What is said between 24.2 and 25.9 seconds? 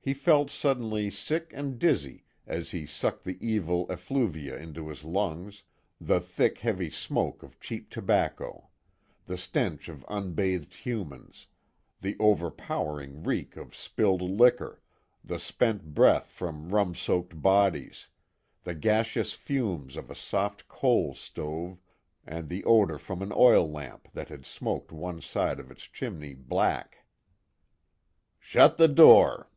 had smoked one side of its